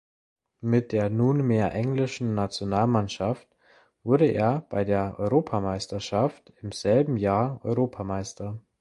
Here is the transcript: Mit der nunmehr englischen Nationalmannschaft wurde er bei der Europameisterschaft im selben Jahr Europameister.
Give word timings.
Mit 0.61 0.93
der 0.93 1.11
nunmehr 1.11 1.73
englischen 1.75 2.33
Nationalmannschaft 2.33 3.47
wurde 4.01 4.25
er 4.25 4.61
bei 4.67 4.83
der 4.83 5.19
Europameisterschaft 5.19 6.51
im 6.61 6.71
selben 6.71 7.17
Jahr 7.17 7.59
Europameister. 7.63 8.59